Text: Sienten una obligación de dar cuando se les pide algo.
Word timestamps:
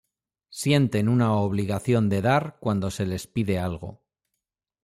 Sienten 0.49 1.07
una 1.07 1.33
obligación 1.33 2.09
de 2.09 2.23
dar 2.23 2.57
cuando 2.59 2.89
se 2.89 3.05
les 3.05 3.27
pide 3.27 3.59
algo. 3.59 4.01